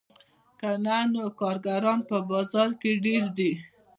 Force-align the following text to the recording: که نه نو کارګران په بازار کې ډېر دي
که 0.59 0.69
نه 0.85 0.97
نو 1.13 1.23
کارګران 1.39 1.99
په 2.09 2.17
بازار 2.29 2.69
کې 2.81 2.91
ډېر 3.05 3.23
دي 3.37 3.51